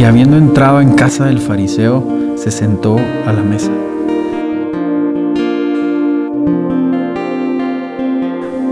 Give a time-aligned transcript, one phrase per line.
[0.00, 2.02] Y habiendo entrado en casa del fariseo,
[2.36, 3.70] se sentó a la mesa.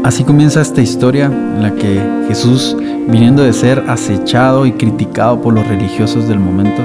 [0.04, 2.75] Así comienza esta historia en la que Jesús,
[3.09, 6.80] viniendo de ser acechado y criticado por los religiosos del momento,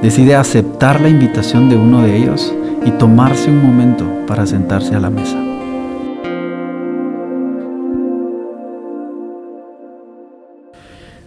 [0.00, 2.54] decide aceptar la invitación de uno de ellos
[2.86, 5.36] y tomarse un momento para sentarse a la mesa.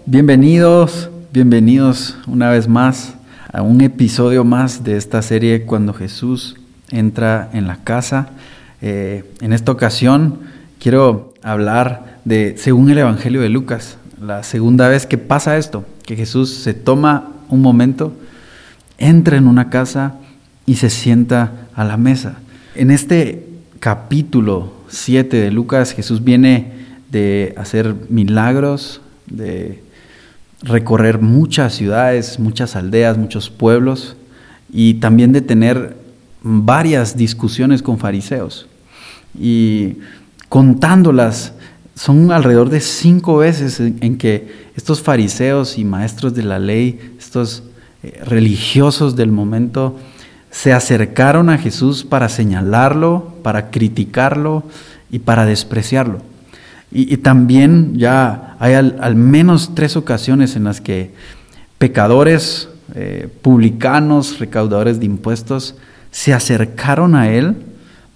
[0.05, 3.15] Bienvenidos, bienvenidos una vez más
[3.51, 6.55] a un episodio más de esta serie cuando Jesús
[6.91, 8.29] entra en la casa.
[8.81, 10.39] Eh, en esta ocasión
[10.79, 16.15] quiero hablar de, según el Evangelio de Lucas, la segunda vez que pasa esto, que
[16.15, 18.13] Jesús se toma un momento,
[18.97, 20.15] entra en una casa
[20.65, 22.37] y se sienta a la mesa.
[22.75, 23.45] En este
[23.81, 26.71] capítulo 7 de Lucas, Jesús viene
[27.11, 29.83] de hacer milagros, de
[30.61, 34.15] recorrer muchas ciudades, muchas aldeas, muchos pueblos
[34.71, 35.97] y también de tener
[36.41, 38.67] varias discusiones con fariseos.
[39.39, 39.97] Y
[40.49, 41.53] contándolas,
[41.95, 47.63] son alrededor de cinco veces en, que estos fariseos y maestros de la ley, estos
[48.03, 49.97] eh, religiosos del momento,
[50.51, 54.63] se acercaron a Jesús para señalarlo, para criticarlo
[55.09, 56.21] y para despreciarlo.
[56.97, 61.11] Y, también ya hay al, menos tres ocasiones en las que
[61.77, 65.75] pecadores, eh, publicanos, recaudadores de impuestos,
[66.11, 67.57] se acercaron a Él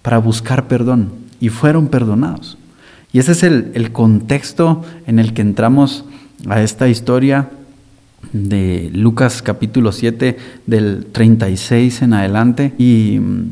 [0.02, 2.58] para buscar perdón y fueron perdonados.
[3.12, 6.06] Y ese es el, el contexto en el que entramos
[6.48, 7.50] a esta historia
[8.32, 12.74] de Lucas capítulo 7 del 36 en adelante.
[12.78, 13.52] Y mm,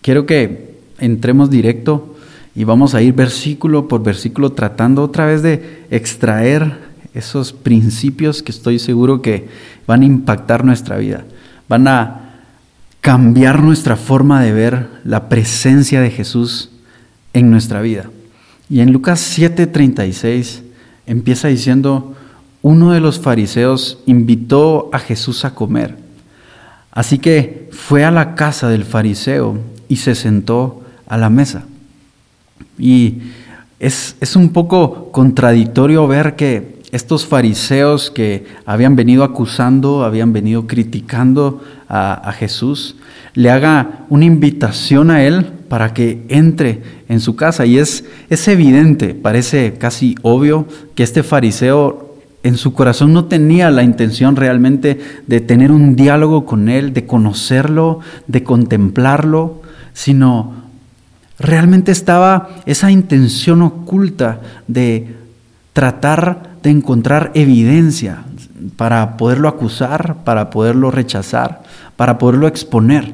[0.00, 2.13] quiero que entremos directo
[2.54, 6.78] y vamos a ir versículo por versículo tratando otra vez de extraer
[7.14, 9.48] esos principios que estoy seguro que
[9.86, 11.24] van a impactar nuestra vida,
[11.68, 12.20] van a
[13.00, 16.70] cambiar nuestra forma de ver la presencia de Jesús
[17.32, 18.10] en nuestra vida.
[18.70, 20.62] Y en Lucas 7:36
[21.06, 22.14] empieza diciendo,
[22.62, 25.98] uno de los fariseos invitó a Jesús a comer.
[26.92, 31.64] Así que fue a la casa del fariseo y se sentó a la mesa.
[32.78, 33.18] Y
[33.78, 41.62] es, un poco contradictorio ver que estos fariseos que habían venido acusando, habían venido criticando
[41.88, 42.96] a, Jesús,
[43.34, 47.66] le haga una invitación a él para que entre en su casa.
[47.66, 52.14] Y es, es evidente, parece casi obvio, que este fariseo
[52.44, 57.06] en su corazón no tenía la intención realmente de tener un diálogo con él, de
[57.06, 59.62] conocerlo, de contemplarlo,
[59.94, 60.63] sino
[61.38, 65.16] Realmente estaba esa intención oculta de
[65.72, 68.24] tratar de encontrar evidencia
[68.76, 71.62] para poderlo acusar, para poderlo rechazar,
[71.96, 73.12] para poderlo exponer.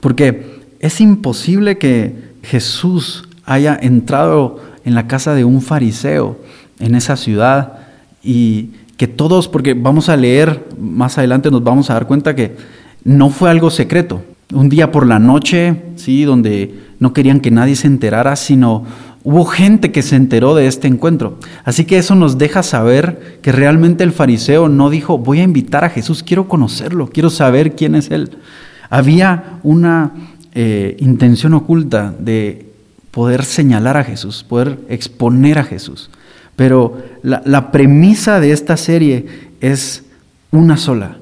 [0.00, 6.38] Porque es imposible que Jesús haya entrado en la casa de un fariseo
[6.80, 7.74] en esa ciudad
[8.22, 12.56] y que todos, porque vamos a leer más adelante, nos vamos a dar cuenta que
[13.04, 14.22] no fue algo secreto
[14.52, 16.24] un día por la noche, ¿sí?
[16.24, 18.84] donde no querían que nadie se enterara, sino
[19.24, 21.38] hubo gente que se enteró de este encuentro.
[21.64, 25.84] Así que eso nos deja saber que realmente el fariseo no dijo, voy a invitar
[25.84, 28.38] a Jesús, quiero conocerlo, quiero saber quién es Él.
[28.90, 30.12] Había una
[30.54, 32.70] eh, intención oculta de
[33.10, 36.10] poder señalar a Jesús, poder exponer a Jesús.
[36.56, 39.26] Pero la premisa de esta serie
[39.60, 40.04] es
[40.50, 41.16] una sola.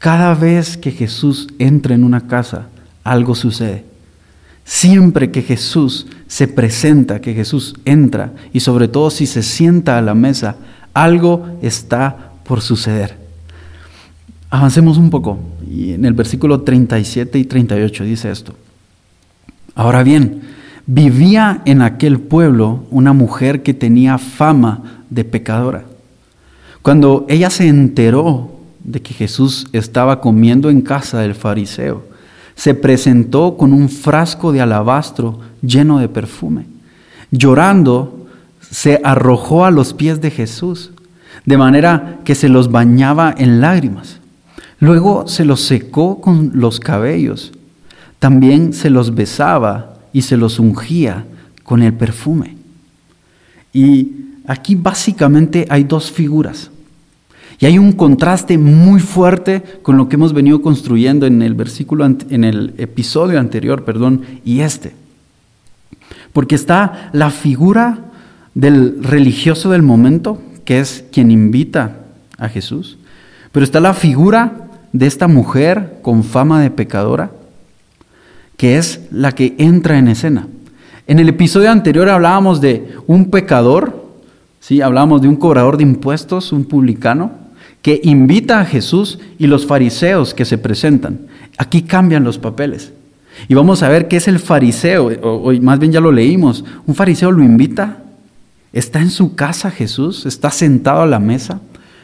[0.00, 2.68] Cada vez que Jesús entra en una casa,
[3.04, 3.84] algo sucede.
[4.64, 10.00] Siempre que Jesús se presenta, que Jesús entra y sobre todo si se sienta a
[10.02, 10.56] la mesa,
[10.94, 13.18] algo está por suceder.
[14.48, 15.38] Avancemos un poco
[15.70, 18.54] y en el versículo 37 y 38 dice esto.
[19.74, 20.40] Ahora bien,
[20.86, 25.84] vivía en aquel pueblo una mujer que tenía fama de pecadora.
[26.80, 32.04] Cuando ella se enteró de que Jesús estaba comiendo en casa del fariseo,
[32.54, 36.66] se presentó con un frasco de alabastro lleno de perfume.
[37.30, 38.26] Llorando,
[38.60, 40.90] se arrojó a los pies de Jesús,
[41.44, 44.20] de manera que se los bañaba en lágrimas.
[44.78, 47.52] Luego se los secó con los cabellos.
[48.18, 51.24] También se los besaba y se los ungía
[51.62, 52.56] con el perfume.
[53.72, 54.12] Y
[54.46, 56.70] aquí básicamente hay dos figuras.
[57.60, 62.06] Y hay un contraste muy fuerte con lo que hemos venido construyendo en el versículo,
[62.06, 64.94] en el episodio anterior, perdón, y este.
[66.32, 67.98] Porque está la figura
[68.54, 71.98] del religioso del momento, que es quien invita
[72.38, 72.96] a Jesús,
[73.52, 77.32] Pero está la figura de esta mujer con fama de pecadora,
[78.56, 80.46] que es la que entra en escena.
[81.08, 84.06] En el episodio anterior hablábamos de un pecador,
[84.60, 84.80] ¿sí?
[84.80, 87.39] hablábamos de un cobrador de impuestos, un publicano,
[87.82, 91.20] que invita a Jesús y los fariseos que se presentan.
[91.56, 92.92] Aquí cambian los papeles.
[93.48, 96.64] Y vamos a ver qué es el fariseo, o, más bien ya lo leímos.
[96.86, 97.98] Un fariseo lo invita,
[98.72, 101.60] está en su casa Jesús, está sentado a la mesa.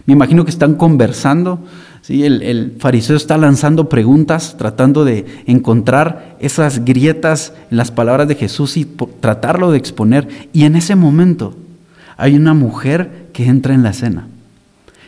[0.06, 1.60] Me imagino que están conversando.
[2.00, 2.24] ¿sí?
[2.24, 8.76] El, fariseo está lanzando preguntas, tratando de encontrar esas grietas en las palabras de Jesús
[8.76, 10.28] y tratarlo de exponer.
[10.52, 11.54] Y en ese momento
[12.16, 14.28] hay una mujer que entra en la escena.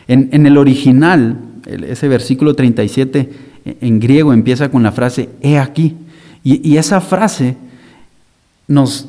[0.09, 3.29] En, el original, ese versículo 37
[3.79, 5.95] en griego empieza con la frase, he aquí.
[6.43, 7.57] Y, esa frase
[8.67, 9.07] nos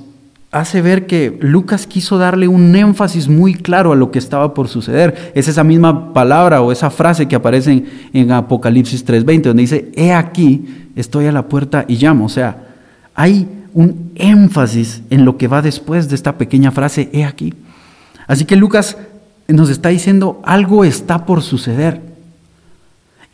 [0.51, 4.69] hace ver que Lucas quiso darle un énfasis muy claro a lo que estaba por
[4.69, 5.33] suceder.
[5.35, 9.91] Es esa misma palabra o esa frase que aparece en, en Apocalipsis 3:20, donde dice,
[9.95, 12.27] he aquí, estoy a la puerta y llamo.
[12.27, 12.75] O sea,
[13.15, 17.55] hay un énfasis en lo que va después de esta pequeña frase, he aquí.
[18.27, 18.99] Así que Lucas
[19.53, 22.01] nos está diciendo algo está por suceder.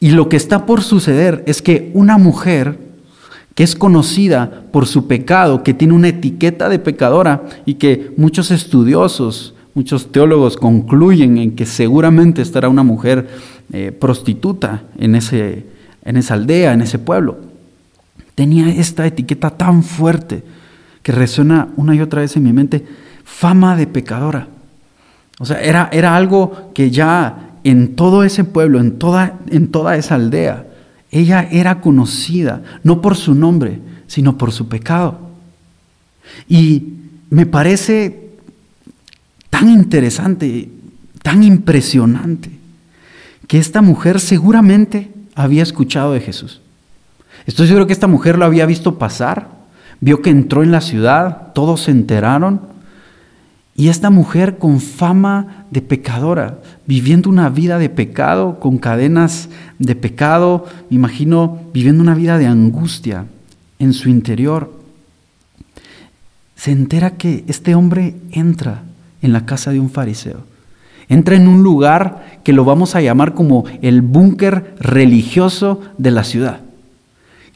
[0.00, 2.78] Y lo que está por suceder es que una mujer
[3.54, 8.50] que es conocida por su pecado, que tiene una etiqueta de pecadora y que muchos
[8.50, 13.28] estudiosos, muchos teólogos concluyen en que seguramente estará una mujer
[13.72, 15.64] eh, prostituta en, ese,
[16.04, 17.38] en esa aldea, en ese pueblo.
[18.34, 20.42] Tenía esta etiqueta tan fuerte
[21.02, 22.84] que resuena una y otra vez en mi mente,
[23.24, 24.48] fama de pecadora.
[25.38, 29.96] O sea, era, era algo que ya en todo ese pueblo, en toda, en toda
[29.96, 30.66] esa aldea,
[31.10, 35.18] ella era conocida, no por su nombre, sino por su pecado.
[36.48, 36.94] Y
[37.30, 38.30] me parece
[39.50, 40.70] tan interesante,
[41.22, 42.50] tan impresionante,
[43.46, 46.60] que esta mujer seguramente había escuchado de Jesús.
[47.46, 49.48] Estoy seguro que esta mujer lo había visto pasar,
[50.00, 52.60] vio que entró en la ciudad, todos se enteraron,
[53.76, 59.94] y esta mujer con fama de pecadora, viviendo una vida de pecado, con cadenas de
[59.94, 63.26] pecado, me imagino viviendo una vida de angustia
[63.78, 64.72] en su interior,
[66.56, 68.82] se entera que este hombre entra
[69.20, 70.40] en la casa de un fariseo.
[71.08, 76.24] Entra en un lugar que lo vamos a llamar como el búnker religioso de la
[76.24, 76.60] ciudad.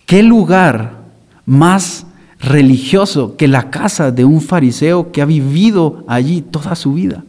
[0.04, 1.00] ¿Qué lugar
[1.46, 2.06] más
[2.40, 7.22] religioso que la casa de un fariseo que ha vivido allí toda su vida.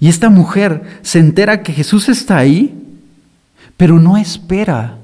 [0.00, 2.74] Y esta mujer se entera que Jesús está ahí,
[3.76, 4.98] pero no espera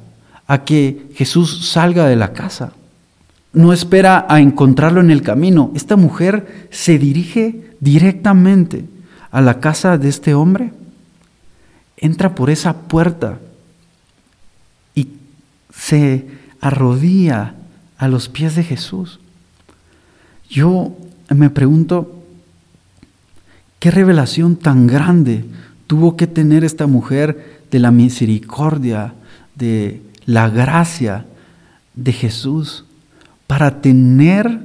[0.46, 2.72] a que Jesús salga de la casa.
[3.52, 5.70] No espera a encontrarlo en el camino.
[5.74, 8.84] Esta mujer se dirige directamente
[9.30, 10.72] a la casa de este hombre.
[11.96, 13.38] Entra por esa puerta
[14.94, 15.08] y
[15.72, 16.26] se
[16.60, 17.54] arrodilla
[18.00, 19.20] a los pies de Jesús.
[20.48, 20.96] Yo
[21.28, 22.18] me pregunto,
[23.78, 25.44] ¿qué revelación tan grande
[25.86, 29.12] tuvo que tener esta mujer de la misericordia,
[29.54, 31.26] de la gracia
[31.94, 32.86] de Jesús,
[33.46, 34.60] para tener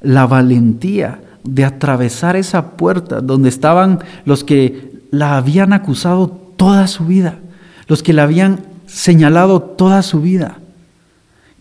[0.00, 7.04] la valentía de atravesar esa puerta donde estaban los que la habían acusado toda su
[7.04, 7.38] vida,
[7.86, 10.61] los que la habían señalado toda su vida?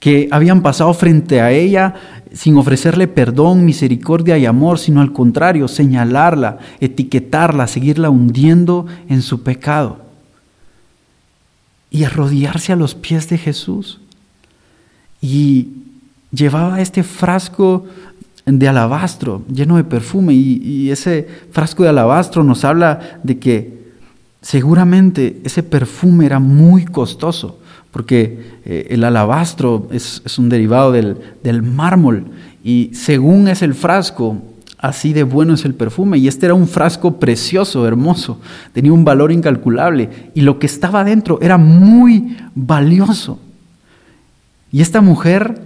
[0.02, 1.94] Que habían pasado frente a ella
[2.34, 9.44] sin ofrecerle perdón, misericordia y amor, sino al contrario, señalarla, etiquetarla, seguirla hundiendo en su
[9.44, 10.00] pecado.
[11.92, 14.00] Y arrodillarse a los pies de Jesús.
[15.22, 15.70] Y
[16.32, 17.86] llevaba este frasco
[18.48, 23.92] de alabastro lleno de perfume y, y ese frasco de alabastro nos habla de que
[24.42, 27.61] seguramente ese perfume era muy costoso
[27.92, 32.26] porque eh, el alabastro es, un derivado del, mármol
[32.64, 34.42] y según es el frasco,
[34.78, 36.18] así de bueno es el perfume.
[36.18, 38.40] Y este era un frasco precioso, hermoso,
[38.74, 43.40] tenía un valor incalculable y lo que estaba dentro era muy valioso.
[44.72, 45.62] Y esta mujer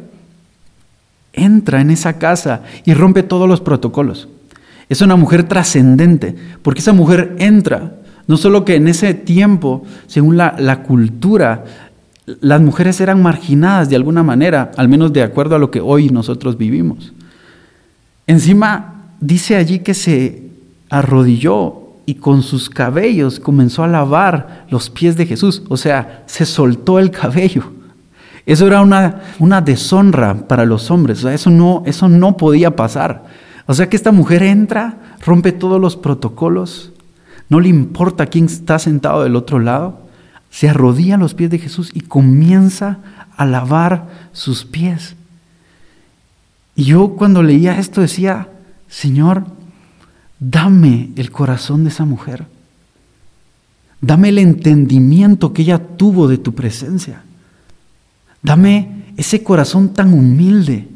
[1.31, 4.29] entra en esa casa y rompe todos los protocolos.
[4.89, 10.37] Es una mujer trascendente, porque esa mujer entra, no solo que en ese tiempo, según
[10.37, 11.65] la cultura,
[12.25, 16.09] las mujeres eran marginadas de alguna manera, al menos de acuerdo a lo que hoy
[16.09, 17.13] nosotros vivimos.
[18.27, 20.49] Encima dice allí que se
[20.89, 26.45] arrodilló y con sus cabellos comenzó a lavar los pies de Jesús, o sea, se
[26.45, 27.63] soltó el cabello.
[28.45, 32.75] Eso era una, una deshonra para los hombres, o sea, eso no, eso no podía
[32.75, 33.25] pasar.
[33.65, 36.91] O sea que esta mujer entra, rompe todos los protocolos,
[37.49, 40.04] no le importa quién está sentado del otro lado,
[40.55, 42.99] se arrodilla a los pies de Jesús y comienza
[43.35, 45.17] a lavar sus pies.
[46.77, 48.47] Y yo cuando leía esto decía,
[48.87, 49.47] Señor,
[50.39, 52.47] dame el corazón de esa mujer.
[53.99, 57.23] Dame el entendimiento que ella tuvo de tu presencia.
[58.41, 60.87] Dame ese corazón tan humilde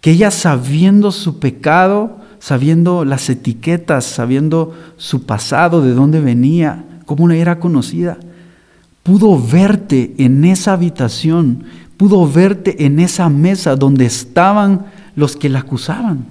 [0.00, 7.30] que ella sabiendo su pecado, sabiendo las etiquetas, sabiendo su pasado, de dónde venía, cómo
[7.30, 8.18] era conocida,
[9.02, 11.64] pudo verte en esa habitación,
[11.96, 14.86] pudo verte en esa mesa donde estaban
[15.16, 16.26] los que la acusaban.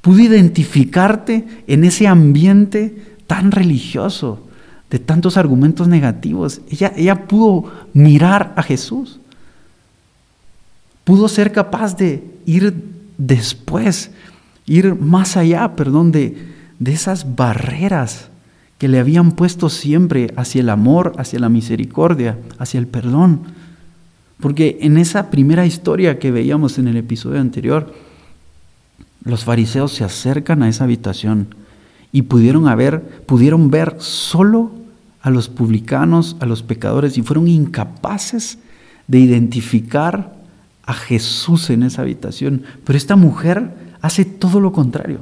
[0.00, 4.46] Pudo identificarte en ese ambiente tan religioso,
[4.88, 6.60] de tantos argumentos negativos.
[6.68, 9.20] Ella, ella pudo mirar a Jesús.
[11.04, 12.74] Pudo ser capaz de ir
[13.16, 14.10] después,
[14.66, 16.36] ir más allá, perdón, de,
[16.78, 18.29] de esas barreras
[18.80, 23.42] que le habían puesto siempre hacia el amor, hacia la misericordia, hacia el perdón.
[24.40, 27.92] Porque en esa primera historia que veíamos en el episodio anterior,
[29.22, 31.54] los fariseos se acercan a esa habitación
[32.10, 34.70] y pudieron, haber, pudieron ver solo
[35.20, 38.56] a los publicanos, a los pecadores, y fueron incapaces
[39.08, 40.36] de identificar
[40.84, 42.62] a Jesús en esa habitación.
[42.86, 45.20] Pero esta mujer hace todo lo contrario.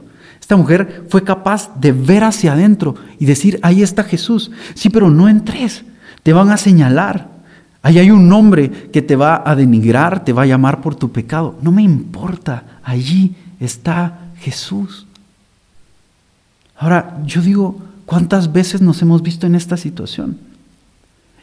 [0.49, 4.51] Esta mujer fue capaz de ver hacia adentro y decir, ahí está Jesús.
[4.73, 5.85] Sí, pero no entres,
[6.23, 7.29] te van a señalar.
[7.83, 11.13] Ahí hay un hombre que te va a denigrar, te va a llamar por tu
[11.13, 11.59] pecado.
[11.61, 15.07] No me importa, allí está Jesús.
[16.79, 20.39] Ahora, yo digo, ¿cuántas veces nos hemos visto en esta situación?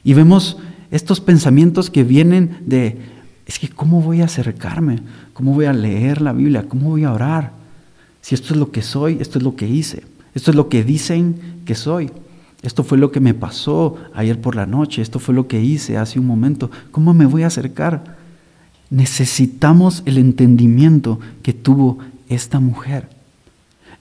[0.03, 0.57] Y vemos
[0.89, 2.99] estos pensamientos que vienen de,
[3.45, 5.03] es que ¿cómo voy a acercarme?
[5.33, 6.65] ¿Cómo voy a leer la Biblia?
[6.67, 7.64] ¿Cómo voy a orar?
[8.25, 10.01] Si esto es lo que soy, esto es lo que hice,
[10.33, 12.09] esto es lo que dicen que soy,
[12.63, 15.99] esto fue lo que me pasó ayer por la noche, esto fue lo que hice
[15.99, 18.17] hace un momento, ¿cómo me voy a acercar?
[18.89, 23.09] Necesitamos el entendimiento que tuvo esta mujer.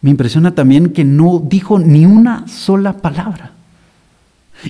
[0.00, 3.52] Me impresiona también que no dijo ni una sola palabra.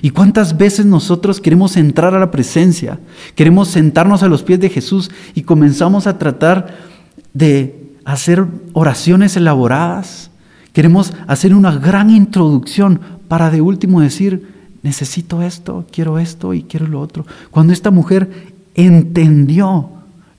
[0.01, 2.99] ¿Y cuántas veces nosotros queremos entrar a la presencia,
[3.35, 6.75] queremos sentarnos a los pies de Jesús y comenzamos a tratar
[7.33, 10.29] de hacer oraciones elaboradas,
[10.71, 16.87] queremos hacer una gran introducción para de último decir, necesito esto, quiero esto y quiero
[16.87, 17.25] lo otro.
[17.49, 18.29] Cuando esta mujer
[18.75, 19.89] entendió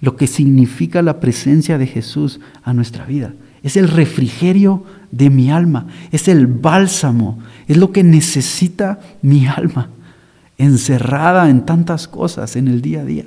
[0.00, 5.50] lo que significa la presencia de Jesús a nuestra vida, es el refrigerio de mi
[5.50, 9.90] alma, es el bálsamo, es lo que necesita mi alma,
[10.56, 13.24] encerrada en tantas cosas en el día a día.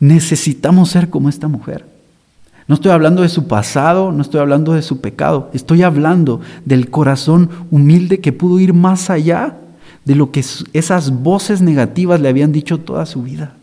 [0.00, 1.97] Necesitamos ser como esta mujer.
[2.68, 6.90] No estoy hablando de su pasado, no estoy hablando de su pecado, estoy hablando del
[6.90, 9.56] corazón humilde que pudo ir más allá
[10.04, 10.44] de lo que
[10.74, 13.54] esas voces negativas le habían dicho toda su vida.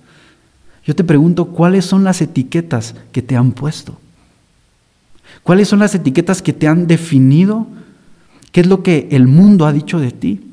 [0.83, 4.00] Yo te pregunto, ¿cuáles son las etiquetas que te han puesto?
[5.43, 7.67] ¿Cuáles son las etiquetas que te han definido?
[8.51, 10.51] ¿Qué es lo que el mundo ha dicho de ti?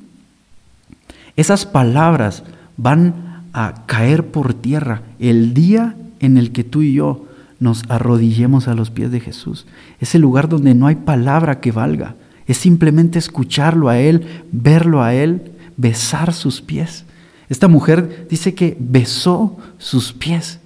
[1.36, 2.42] Esas palabras
[2.76, 7.26] van a caer por tierra el día en el que tú y yo
[7.62, 9.66] nos arrodillemos a los pies de Jesús.
[10.00, 12.16] Es el lugar donde no hay palabra que valga.
[12.46, 17.04] Es simplemente escucharlo a Él, verlo a Él, besar sus pies.
[17.48, 20.58] Esta mujer dice que besó sus pies.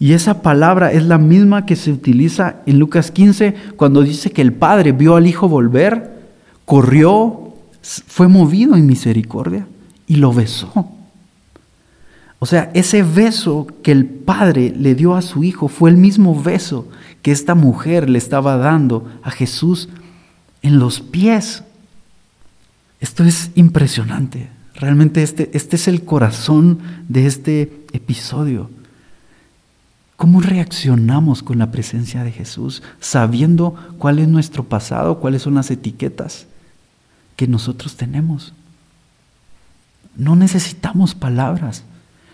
[0.00, 4.42] Y esa palabra es la misma que se utiliza en Lucas 15 cuando dice que
[4.42, 6.10] el Padre vio al Hijo volver,
[6.64, 9.68] corrió, fue movido en misericordia
[10.08, 10.90] y lo besó.
[12.42, 16.42] O sea, ese beso que el padre le dio a su hijo fue el mismo
[16.42, 16.88] beso
[17.22, 19.88] que esta mujer le estaba dando a Jesús
[20.60, 21.62] en los pies.
[22.98, 24.48] Esto es impresionante.
[24.74, 28.70] Realmente este, este es el corazón de este episodio.
[30.16, 35.70] ¿Cómo reaccionamos con la presencia de Jesús sabiendo cuál es nuestro pasado, cuáles son las
[35.70, 36.46] etiquetas
[37.36, 38.52] que nosotros tenemos?
[40.16, 41.84] No necesitamos palabras.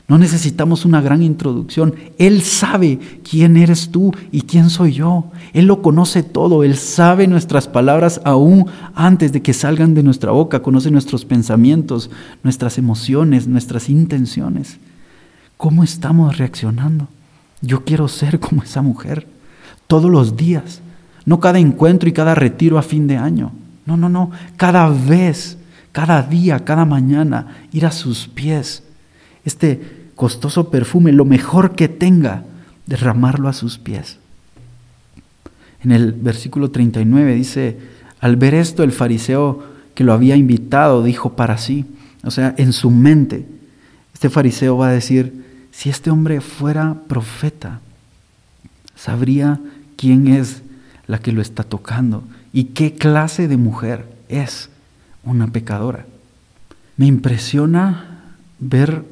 [0.09, 1.95] No necesitamos una gran introducción.
[2.17, 2.99] Él sabe
[3.29, 5.31] quién eres tú y quién soy yo.
[5.53, 6.65] Él lo conoce todo.
[6.65, 10.63] Él sabe nuestras palabras aún antes de que salgan de nuestra boca.
[10.63, 12.11] Conoce nuestros pensamientos,
[12.43, 14.79] nuestras emociones, nuestras intenciones.
[15.59, 17.09] ¿Cómo estamos reaccionando?
[17.61, 19.27] Yo quiero ser como esa mujer
[19.89, 20.81] todos los días.
[21.27, 23.53] No cada encuentro y cada retiro a fin de año.
[23.85, 24.31] No, no, no.
[24.57, 25.59] Cada vez,
[25.93, 28.85] cada día, cada mañana, ir a sus pies.
[29.45, 32.43] Este costoso perfume, lo mejor que tenga,
[32.87, 34.19] derramarlo a sus pies.
[35.81, 37.79] En el versículo 39 dice,
[38.19, 39.63] al ver esto el fariseo
[39.95, 41.87] que lo había invitado dijo para sí,
[42.25, 43.47] o sea, en su mente,
[44.13, 47.79] Este fariseo va a decir, si este hombre fuera profeta,
[48.97, 49.61] sabría
[49.97, 50.63] quién es
[51.07, 54.71] la que lo está tocando y qué clase de mujer es
[55.23, 56.07] una pecadora.
[56.97, 58.25] Me impresiona
[58.59, 59.05] ver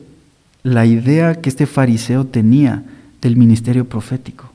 [0.67, 2.83] la idea que este fariseo tenía
[3.23, 4.51] del ministerio profético.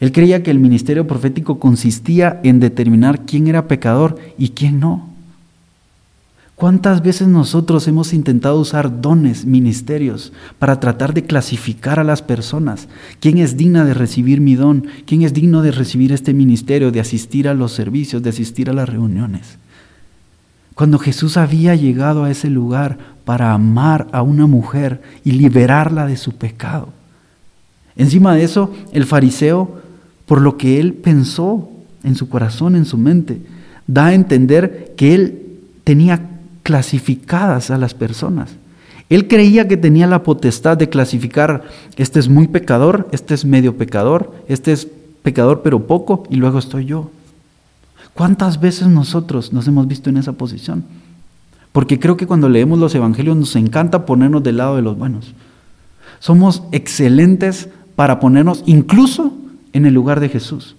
[0.00, 5.08] Él creía que el ministerio profético consistía en determinar quién era pecador y quién no.
[6.56, 12.86] ¿Cuántas veces nosotros hemos intentado usar dones, ministerios, para tratar de clasificar a las personas?
[13.18, 14.88] ¿Quién es digna de recibir mi don?
[15.06, 18.74] ¿Quién es digno de recibir este ministerio, de asistir a los servicios, de asistir a
[18.74, 19.58] las reuniones?
[20.76, 26.18] Cuando Jesús había llegado a ese lugar para amar a una mujer y liberarla de
[26.18, 26.90] su pecado.
[27.96, 29.80] Encima de eso, el fariseo,
[30.26, 31.70] por lo que él pensó
[32.04, 33.40] en su corazón, en su mente,
[33.86, 35.46] da a entender que él
[35.82, 36.28] tenía
[36.62, 38.54] clasificadas a las personas.
[39.08, 41.64] Él creía que tenía la potestad de clasificar,
[41.96, 44.86] este es muy pecador, este es medio pecador, este es
[45.22, 47.10] pecador pero poco y luego estoy yo.
[48.16, 50.84] ¿Cuántas veces nosotros nos hemos visto en esa posición?
[51.70, 55.34] Porque creo que cuando leemos los evangelios nos encanta ponernos del lado de los buenos.
[56.18, 59.34] Somos excelentes para ponernos incluso
[59.74, 60.76] en el lugar de Jesús.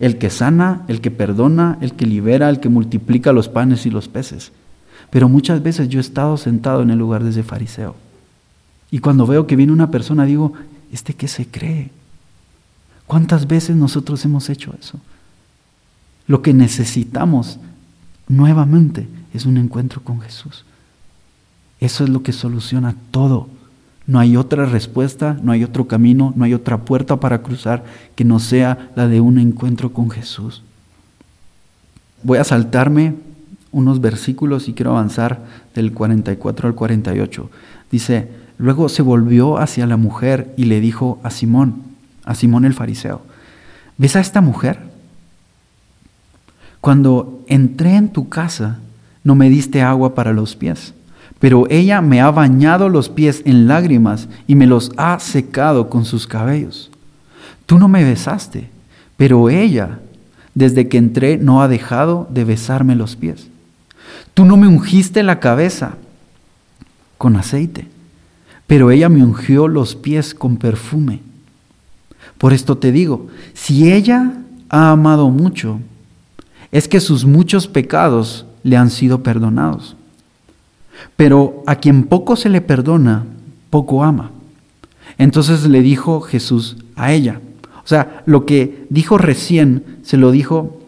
[0.00, 3.90] El que sana, el que perdona, el que libera, el que multiplica los panes y
[3.90, 4.52] los peces.
[5.08, 7.96] Pero muchas veces yo he estado sentado en el lugar de fariseo.
[8.90, 10.52] Y cuando veo que viene una persona, digo,
[10.92, 11.90] ¿este qué se cree?
[13.06, 15.00] ¿Cuántas veces nosotros hemos hecho eso?
[16.26, 17.58] Lo que necesitamos
[18.28, 20.64] nuevamente es un encuentro con Jesús.
[21.80, 23.48] Eso es lo que soluciona todo.
[24.06, 28.24] No hay otra respuesta, no hay otro camino, no hay otra puerta para cruzar que
[28.24, 30.62] no sea la de un encuentro con Jesús.
[32.22, 33.14] Voy a saltarme
[33.72, 37.50] unos versículos y quiero avanzar del 44 al 48.
[37.90, 41.82] Dice, luego se volvió hacia la mujer y le dijo a Simón,
[42.24, 43.22] a Simón el fariseo,
[43.98, 44.95] ¿ves a esta mujer?
[46.86, 48.78] Cuando entré en tu casa,
[49.24, 50.94] no me diste agua para los pies,
[51.40, 56.04] pero ella me ha bañado los pies en lágrimas y me los ha secado con
[56.04, 56.92] sus cabellos.
[57.66, 58.70] Tú no me besaste,
[59.16, 59.98] pero ella,
[60.54, 63.48] desde que entré, no ha dejado de besarme los pies.
[64.32, 65.96] Tú no me ungiste la cabeza
[67.18, 67.88] con aceite,
[68.68, 71.18] pero ella me ungió los pies con perfume.
[72.38, 74.34] Por esto te digo, si ella
[74.68, 75.80] ha amado mucho,
[76.76, 79.96] es que sus muchos pecados le han sido perdonados.
[81.16, 83.24] Pero a quien poco se le perdona,
[83.70, 84.30] poco ama.
[85.16, 87.40] Entonces le dijo Jesús a ella.
[87.82, 90.78] O sea, lo que dijo recién se lo dijo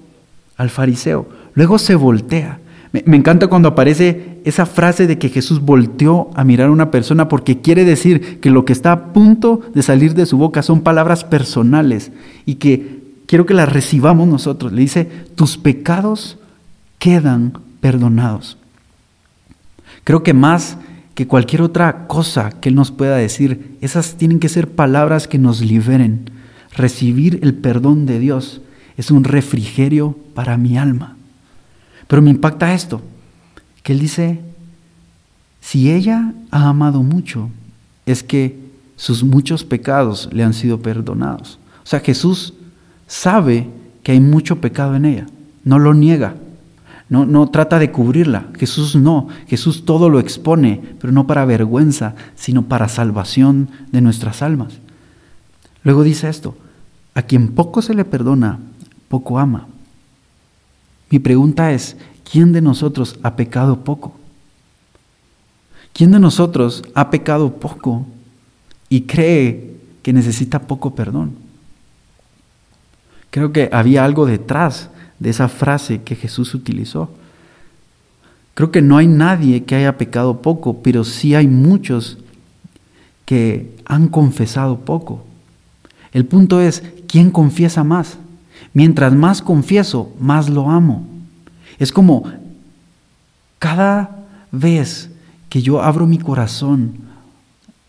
[0.59, 1.27] al fariseo.
[1.55, 2.59] Luego se voltea
[2.93, 7.29] me, encanta cuando aparece esa frase de que Jesús volteó a mirar a una persona
[7.29, 10.81] porque quiere decir que lo que está a punto de salir de su boca son
[10.81, 12.11] palabras personales
[12.47, 12.98] y que
[13.29, 14.73] quiero que las recibamos nosotros.
[14.73, 15.05] Le dice,
[15.37, 16.39] tus pecados
[16.99, 18.57] quedan perdonados.
[20.03, 20.79] Creo que más
[21.15, 25.39] que cualquier otra cosa que Él nos pueda decir, esas tienen que ser palabras que
[25.39, 26.31] nos liberen.
[26.75, 28.63] Recibir el perdón de Dios
[28.97, 31.17] es un refrigerio para mi alma.
[32.07, 33.03] Pero me impacta esto,
[33.83, 34.41] que él dice,
[35.61, 37.51] si ella ha amado mucho,
[38.07, 38.59] es que
[38.97, 41.59] sus muchos pecados le han sido perdonados.
[41.85, 42.55] O sea, Jesús
[43.09, 43.67] sabe
[44.05, 45.27] que hay mucho pecado en ella,
[45.65, 46.37] no lo niega,
[47.09, 48.49] no, no trata de cubrirla.
[48.59, 54.43] Jesús no, Jesús todo lo expone, pero no para vergüenza, sino para salvación de nuestras
[54.43, 54.75] almas.
[55.83, 56.57] Luego dice esto,
[57.15, 58.59] a quien poco se le perdona,
[59.09, 59.67] poco ama.
[61.11, 61.97] Mi pregunta es,
[62.31, 64.15] ¿quién de nosotros ha pecado poco?
[65.95, 68.07] ¿Quién de nosotros ha pecado poco
[68.91, 71.48] y cree que necesita poco perdón?
[73.31, 77.11] Creo que había algo detrás de esa frase que Jesús utilizó.
[78.55, 82.19] Creo que no hay nadie que haya pecado poco, pero sí hay muchos
[83.25, 85.25] que han confesado poco.
[86.13, 88.19] El punto es, ¿quién confiesa más?
[88.73, 91.07] Mientras más confieso, más lo amo.
[91.79, 92.25] Es como
[93.59, 95.11] cada vez
[95.49, 97.08] que yo abro mi corazón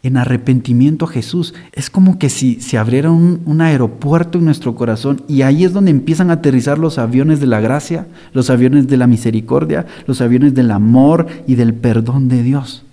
[0.01, 5.23] en arrepentimiento a Jesús, es como que si se abriera un, aeropuerto en nuestro corazón
[5.27, 8.95] y ahí es donde empiezan a aterrizar los aviones de la gracia, los aviones de
[8.95, 12.85] la misericordia, los aviones del amor y del perdón de Dios.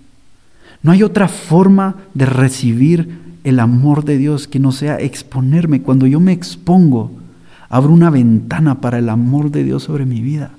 [0.82, 5.82] No hay otra forma de recibir el amor de Dios que no sea exponerme.
[5.82, 7.12] Cuando yo me expongo,
[7.68, 10.50] abro una ventana para el amor de Dios sobre mi vida.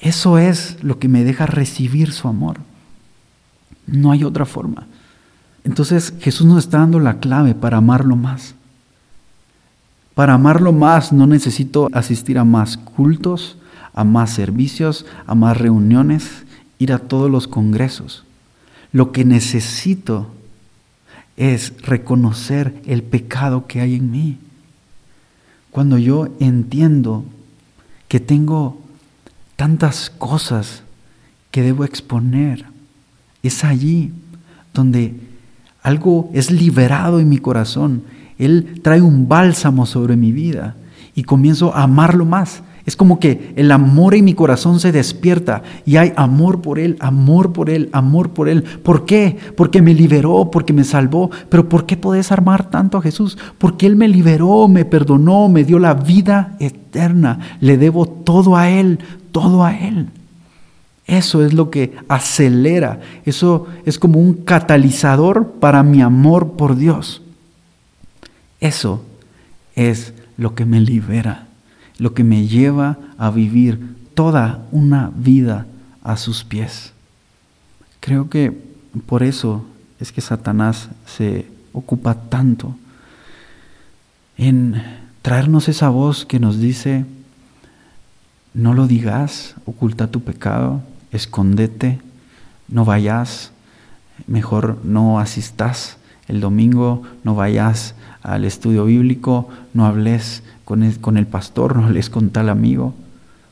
[0.00, 2.58] Eso es lo que me deja recibir su amor.
[3.86, 4.86] No hay otra forma.
[5.64, 8.54] Entonces Jesús nos está dando la clave para amarlo más.
[10.14, 13.56] Para amarlo más no necesito asistir a más cultos,
[13.94, 16.44] a más servicios, a más reuniones,
[16.78, 18.24] ir a todos los congresos.
[18.92, 20.30] Lo que necesito
[21.36, 24.38] es reconocer el pecado que hay en mí.
[25.70, 27.24] Cuando yo entiendo
[28.06, 28.78] que tengo
[29.56, 30.82] tantas cosas
[31.50, 32.66] que debo exponer,
[33.42, 34.12] es allí
[34.72, 35.33] donde
[35.84, 38.02] algo es liberado en mi corazón.
[38.38, 40.74] Él trae un bálsamo sobre mi vida
[41.14, 42.62] y comienzo a amarlo más.
[42.86, 46.96] Es como que el amor en mi corazón se despierta y hay amor por Él,
[47.00, 48.62] amor por Él, amor por Él.
[48.62, 49.36] ¿Por qué?
[49.56, 51.30] Porque me liberó, porque me salvó.
[51.50, 53.38] Pero ¿por qué podés amar tanto a Jesús?
[53.58, 57.38] Porque Él me liberó, me perdonó, me dio la vida eterna.
[57.60, 58.98] Le debo todo a Él,
[59.32, 60.08] todo a Él.
[61.06, 67.20] Eso es lo que acelera, eso es como un catalizador para mi amor por Dios.
[68.60, 69.04] Eso
[69.74, 71.48] es lo que me libera
[71.98, 75.66] lo que me lleva a vivir toda una vida
[76.02, 76.92] a sus pies.
[78.00, 78.52] Creo que
[79.06, 79.64] por eso
[80.00, 82.76] es que Satanás se ocupa tanto
[84.36, 84.82] en
[85.22, 87.06] traernos esa voz que nos dice,
[88.52, 90.82] no lo digas, oculta tu pecado,
[91.14, 92.00] escondete,
[92.68, 93.52] no vayas,
[94.26, 95.96] mejor no asistas
[96.28, 102.30] el domingo, no vayas al estudio bíblico, no hables con el, pastor, no hables con
[102.30, 102.94] tal amigo,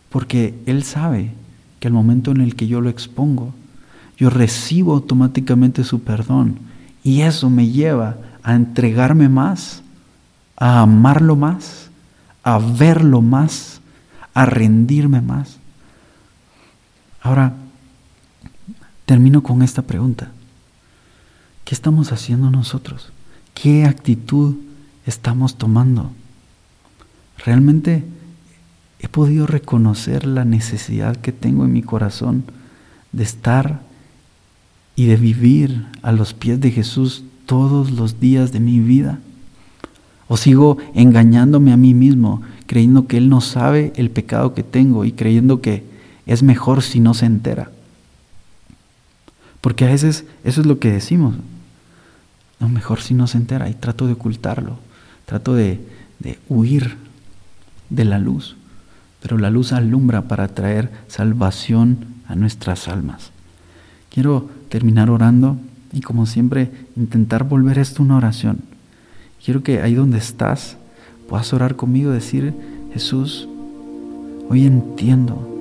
[0.08, 1.30] porque él sabe
[1.78, 3.52] que al momento en el que yo lo expongo,
[4.16, 6.58] yo recibo automáticamente su perdón
[7.02, 9.82] y eso me lleva a entregarme más,
[10.56, 11.90] a amarlo más,
[12.42, 13.80] a verlo más,
[14.32, 15.58] a rendirme más.
[17.22, 17.54] Ahora,
[19.06, 20.32] termino con esta pregunta.
[21.64, 23.12] ¿Qué estamos haciendo nosotros?
[23.54, 24.56] ¿Qué actitud
[25.06, 26.10] estamos tomando?
[27.38, 28.04] Realmente
[28.98, 32.44] he podido reconocer la necesidad que tengo en mi corazón
[33.12, 33.82] de estar
[34.96, 39.20] y de vivir a los pies de Jesús todos los días de mi vida.
[40.26, 45.04] O sigo engañándome a mí mismo, creyendo que Él no sabe el pecado que tengo
[45.04, 45.91] y creyendo que
[46.26, 47.70] es mejor si no se entera.
[49.60, 51.36] Porque a veces eso es lo que decimos.
[52.60, 54.78] No, mejor si no se entera y trato de ocultarlo,
[55.24, 55.80] trato de,
[56.18, 56.96] de huir
[57.90, 58.56] de la luz,
[59.20, 63.30] pero la luz alumbra para traer salvación a nuestras almas.
[64.10, 65.58] Quiero terminar orando
[65.92, 68.60] y como siempre intentar volver esto una oración.
[69.44, 70.76] Quiero que ahí donde estás
[71.28, 72.54] puedas orar conmigo decir,
[72.92, 73.48] Jesús,
[74.48, 75.51] hoy entiendo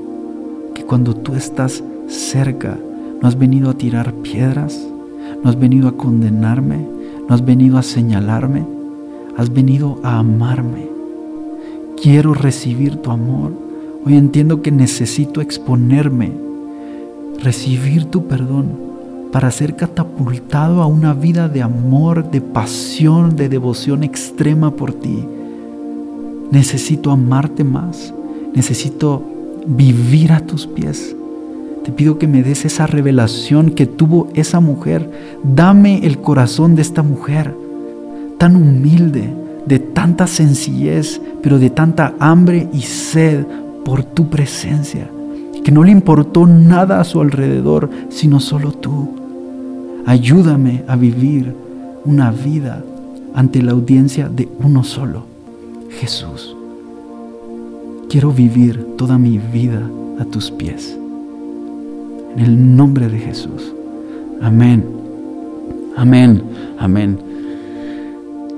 [0.92, 2.78] cuando tú estás cerca,
[3.22, 4.78] no has venido a tirar piedras,
[5.42, 6.86] no has venido a condenarme,
[7.28, 8.66] no has venido a señalarme,
[9.38, 10.92] has venido a amarme
[12.02, 13.54] quiero recibir tu amor.
[14.06, 16.32] Hoy entiendo que necesito exponerme,
[17.42, 18.92] recibir tu perdón
[19.32, 25.24] para ser catapultado a una vida de amor, de pasión, de devoción extrema por ti.
[26.50, 28.14] Necesito amarte más,
[28.54, 29.24] necesito
[29.66, 31.16] vivir a tus pies.
[31.84, 35.10] Te pido que me des esa revelación que tuvo esa mujer.
[35.44, 37.56] Dame el corazón de esta mujer,
[38.38, 39.34] tan humilde,
[39.66, 43.46] de tanta sencillez, pero de tanta hambre y sed
[43.84, 45.10] por tu presencia,
[45.64, 49.10] que no le importó nada a su alrededor, sino solo tú.
[50.06, 51.54] Ayúdame a vivir
[52.06, 52.84] una vida
[53.34, 55.26] ante la audiencia de uno solo,
[55.90, 56.56] Jesús.
[58.12, 59.82] Quiero vivir toda mi vida
[60.20, 60.98] a tus pies.
[62.36, 63.74] En el nombre de Jesús.
[64.42, 64.84] Amén.
[65.96, 66.44] Amén.
[66.78, 67.18] Amén.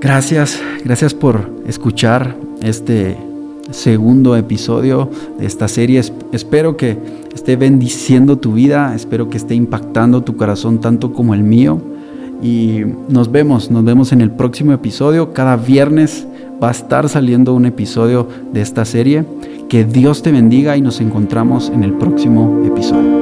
[0.00, 3.16] Gracias, gracias por escuchar este
[3.70, 6.02] segundo episodio de esta serie.
[6.32, 6.98] Espero que
[7.32, 11.80] esté bendiciendo tu vida, espero que esté impactando tu corazón tanto como el mío.
[12.42, 15.32] Y nos vemos, nos vemos en el próximo episodio.
[15.32, 16.26] Cada viernes
[16.62, 19.24] va a estar saliendo un episodio de esta serie.
[19.68, 23.13] Que Dios te bendiga y nos encontramos en el próximo episodio.